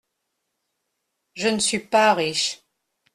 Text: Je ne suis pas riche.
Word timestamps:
Je 1.35 1.47
ne 1.47 1.59
suis 1.59 1.77
pas 1.77 2.15
riche. 2.15 2.63